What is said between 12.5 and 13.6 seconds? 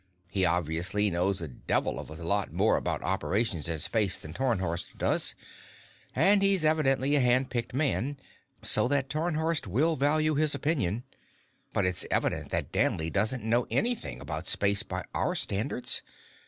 Danley doesn't